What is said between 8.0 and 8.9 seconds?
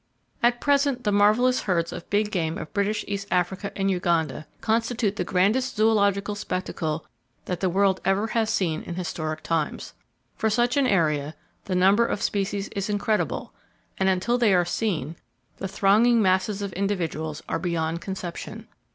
ever has seen